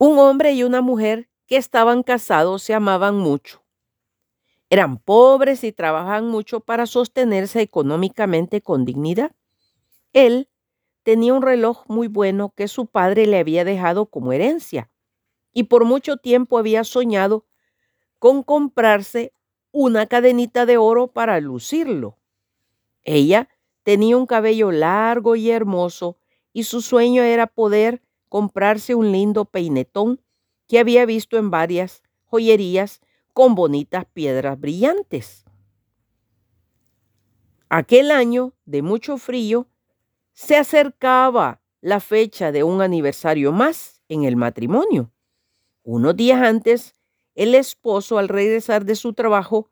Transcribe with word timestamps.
Un 0.00 0.16
hombre 0.20 0.52
y 0.52 0.62
una 0.62 0.80
mujer 0.80 1.28
que 1.48 1.56
estaban 1.56 2.04
casados 2.04 2.62
se 2.62 2.72
amaban 2.72 3.16
mucho. 3.16 3.64
Eran 4.70 4.98
pobres 4.98 5.64
y 5.64 5.72
trabajaban 5.72 6.28
mucho 6.28 6.60
para 6.60 6.86
sostenerse 6.86 7.62
económicamente 7.62 8.60
con 8.60 8.84
dignidad. 8.84 9.32
Él 10.12 10.48
tenía 11.02 11.34
un 11.34 11.42
reloj 11.42 11.84
muy 11.88 12.06
bueno 12.06 12.52
que 12.54 12.68
su 12.68 12.86
padre 12.86 13.26
le 13.26 13.38
había 13.38 13.64
dejado 13.64 14.06
como 14.06 14.32
herencia 14.32 14.88
y 15.52 15.64
por 15.64 15.84
mucho 15.84 16.16
tiempo 16.16 16.58
había 16.58 16.84
soñado 16.84 17.46
con 18.20 18.44
comprarse 18.44 19.32
una 19.72 20.06
cadenita 20.06 20.64
de 20.64 20.76
oro 20.76 21.08
para 21.08 21.40
lucirlo. 21.40 22.18
Ella 23.02 23.48
tenía 23.82 24.16
un 24.16 24.26
cabello 24.26 24.70
largo 24.70 25.34
y 25.34 25.50
hermoso 25.50 26.18
y 26.52 26.64
su 26.64 26.82
sueño 26.82 27.22
era 27.22 27.48
poder 27.48 28.02
comprarse 28.28 28.94
un 28.94 29.12
lindo 29.12 29.44
peinetón 29.44 30.20
que 30.66 30.78
había 30.78 31.06
visto 31.06 31.36
en 31.38 31.50
varias 31.50 32.02
joyerías 32.24 33.00
con 33.32 33.54
bonitas 33.54 34.04
piedras 34.12 34.58
brillantes. 34.58 35.44
Aquel 37.68 38.10
año 38.10 38.54
de 38.64 38.82
mucho 38.82 39.18
frío 39.18 39.68
se 40.32 40.56
acercaba 40.56 41.60
la 41.80 42.00
fecha 42.00 42.52
de 42.52 42.64
un 42.64 42.80
aniversario 42.80 43.52
más 43.52 44.02
en 44.08 44.24
el 44.24 44.36
matrimonio. 44.36 45.12
Unos 45.82 46.16
días 46.16 46.42
antes, 46.42 46.94
el 47.34 47.54
esposo 47.54 48.18
al 48.18 48.28
regresar 48.28 48.84
de 48.84 48.96
su 48.96 49.12
trabajo 49.12 49.70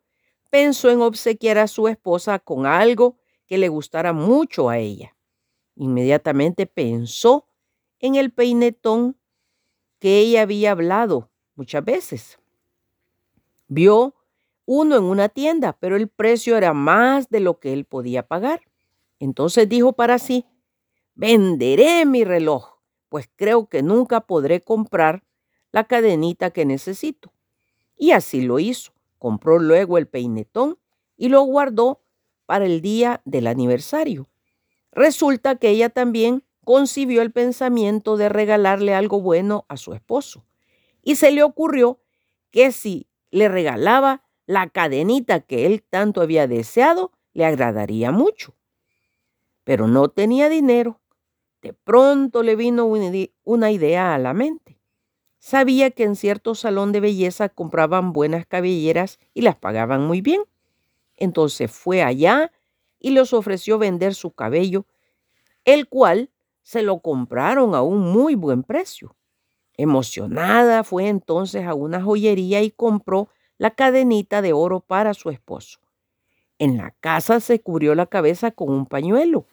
pensó 0.50 0.90
en 0.90 1.00
obsequiar 1.00 1.58
a 1.58 1.68
su 1.68 1.88
esposa 1.88 2.38
con 2.38 2.66
algo 2.66 3.18
que 3.46 3.58
le 3.58 3.68
gustara 3.68 4.12
mucho 4.12 4.68
a 4.68 4.78
ella. 4.78 5.16
Inmediatamente 5.74 6.66
pensó 6.66 7.45
en 8.06 8.16
el 8.16 8.32
peinetón 8.32 9.16
que 9.98 10.18
ella 10.18 10.42
había 10.42 10.72
hablado 10.72 11.30
muchas 11.54 11.84
veces. 11.84 12.38
Vio 13.68 14.14
uno 14.64 14.96
en 14.96 15.04
una 15.04 15.28
tienda, 15.28 15.76
pero 15.78 15.96
el 15.96 16.08
precio 16.08 16.56
era 16.56 16.72
más 16.72 17.28
de 17.28 17.40
lo 17.40 17.58
que 17.58 17.72
él 17.72 17.84
podía 17.84 18.26
pagar. 18.26 18.62
Entonces 19.18 19.68
dijo 19.68 19.92
para 19.92 20.18
sí, 20.18 20.44
venderé 21.14 22.04
mi 22.04 22.24
reloj, 22.24 22.78
pues 23.08 23.28
creo 23.36 23.68
que 23.68 23.82
nunca 23.82 24.20
podré 24.22 24.60
comprar 24.60 25.24
la 25.72 25.84
cadenita 25.84 26.50
que 26.50 26.64
necesito. 26.64 27.32
Y 27.96 28.10
así 28.12 28.42
lo 28.42 28.58
hizo. 28.58 28.92
Compró 29.18 29.58
luego 29.58 29.98
el 29.98 30.06
peinetón 30.06 30.78
y 31.16 31.28
lo 31.28 31.42
guardó 31.42 32.02
para 32.44 32.66
el 32.66 32.80
día 32.80 33.22
del 33.24 33.46
aniversario. 33.46 34.28
Resulta 34.92 35.56
que 35.56 35.70
ella 35.70 35.90
también 35.90 36.44
concibió 36.66 37.22
el 37.22 37.30
pensamiento 37.30 38.16
de 38.16 38.28
regalarle 38.28 38.92
algo 38.92 39.20
bueno 39.20 39.64
a 39.68 39.76
su 39.76 39.94
esposo. 39.94 40.44
Y 41.00 41.14
se 41.14 41.30
le 41.30 41.44
ocurrió 41.44 42.00
que 42.50 42.72
si 42.72 43.06
le 43.30 43.48
regalaba 43.48 44.24
la 44.46 44.68
cadenita 44.68 45.38
que 45.38 45.64
él 45.64 45.84
tanto 45.88 46.22
había 46.22 46.48
deseado, 46.48 47.12
le 47.34 47.44
agradaría 47.44 48.10
mucho. 48.10 48.56
Pero 49.62 49.86
no 49.86 50.08
tenía 50.08 50.48
dinero 50.48 51.00
de 51.62 51.72
pronto 51.72 52.42
le 52.42 52.56
vino 52.56 52.86
una 52.86 53.70
idea 53.70 54.14
a 54.14 54.18
la 54.18 54.34
mente. 54.34 54.78
Sabía 55.38 55.90
que 55.90 56.04
en 56.04 56.16
cierto 56.16 56.54
salón 56.54 56.92
de 56.92 57.00
belleza 57.00 57.48
compraban 57.48 58.12
buenas 58.12 58.46
cabelleras 58.46 59.20
y 59.34 59.42
las 59.42 59.56
pagaban 59.56 60.06
muy 60.06 60.20
bien. 60.20 60.42
Entonces 61.16 61.70
fue 61.70 62.02
allá 62.02 62.52
y 62.98 63.10
les 63.10 63.32
ofreció 63.32 63.78
vender 63.78 64.14
su 64.14 64.32
cabello, 64.32 64.86
el 65.64 65.88
cual 65.88 66.30
se 66.66 66.82
lo 66.82 66.98
compraron 66.98 67.76
a 67.76 67.82
un 67.82 68.00
muy 68.00 68.34
buen 68.34 68.64
precio. 68.64 69.14
Emocionada 69.76 70.82
fue 70.82 71.06
entonces 71.06 71.64
a 71.64 71.74
una 71.74 72.02
joyería 72.02 72.60
y 72.60 72.72
compró 72.72 73.28
la 73.56 73.70
cadenita 73.70 74.42
de 74.42 74.52
oro 74.52 74.80
para 74.80 75.14
su 75.14 75.30
esposo. 75.30 75.78
En 76.58 76.76
la 76.76 76.90
casa 76.98 77.38
se 77.38 77.60
cubrió 77.60 77.94
la 77.94 78.06
cabeza 78.06 78.50
con 78.50 78.70
un 78.70 78.84
pañuelo 78.84 79.46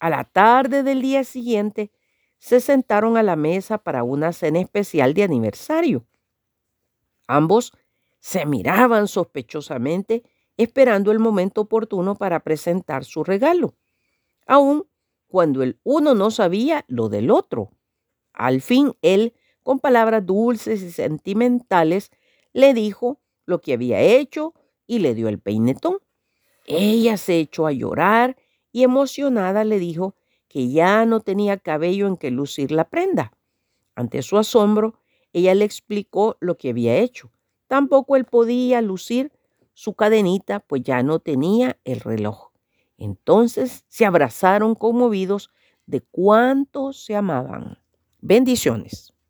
a 0.00 0.08
la 0.08 0.24
tarde 0.24 0.82
del 0.82 1.02
día 1.02 1.22
siguiente, 1.22 1.90
se 2.38 2.60
sentaron 2.60 3.18
a 3.18 3.22
la 3.22 3.36
mesa 3.36 3.76
para 3.76 4.02
una 4.02 4.32
cena 4.32 4.58
especial 4.58 5.12
de 5.12 5.24
aniversario. 5.24 6.06
Ambos 7.26 7.74
se 8.20 8.46
miraban 8.46 9.06
sospechosamente 9.06 10.22
esperando 10.56 11.12
el 11.12 11.18
momento 11.18 11.60
oportuno 11.60 12.14
para 12.14 12.40
presentar 12.40 13.04
su 13.04 13.22
regalo, 13.22 13.74
aun 14.46 14.86
cuando 15.28 15.62
el 15.62 15.78
uno 15.84 16.14
no 16.14 16.30
sabía 16.30 16.84
lo 16.88 17.08
del 17.08 17.30
otro. 17.30 17.70
Al 18.32 18.60
fin 18.60 18.94
él, 19.02 19.34
con 19.62 19.80
palabras 19.80 20.24
dulces 20.26 20.82
y 20.82 20.90
sentimentales, 20.90 22.10
le 22.52 22.74
dijo 22.74 23.20
lo 23.46 23.60
que 23.60 23.74
había 23.74 24.00
hecho 24.00 24.54
y 24.86 25.00
le 25.00 25.14
dio 25.14 25.28
el 25.28 25.38
peinetón. 25.38 25.98
Ella 26.66 27.16
se 27.16 27.38
echó 27.38 27.66
a 27.66 27.72
llorar 27.72 28.36
y 28.72 28.82
emocionada 28.82 29.64
le 29.64 29.78
dijo 29.78 30.14
que 30.48 30.68
ya 30.70 31.04
no 31.06 31.20
tenía 31.20 31.58
cabello 31.58 32.06
en 32.06 32.16
que 32.16 32.30
lucir 32.30 32.72
la 32.72 32.88
prenda. 32.88 33.32
Ante 33.94 34.22
su 34.22 34.38
asombro, 34.38 35.00
ella 35.32 35.54
le 35.54 35.64
explicó 35.64 36.36
lo 36.40 36.56
que 36.56 36.70
había 36.70 36.96
hecho. 36.96 37.30
Tampoco 37.66 38.16
él 38.16 38.24
podía 38.24 38.80
lucir 38.80 39.32
su 39.74 39.94
cadenita, 39.94 40.60
pues 40.60 40.82
ya 40.82 41.02
no 41.02 41.20
tenía 41.20 41.78
el 41.84 42.00
reloj. 42.00 42.47
Entonces 42.98 43.84
se 43.88 44.04
abrazaron 44.06 44.74
conmovidos 44.74 45.50
de 45.86 46.02
cuánto 46.02 46.92
se 46.92 47.16
amaban. 47.16 47.78
Bendiciones. 48.20 49.14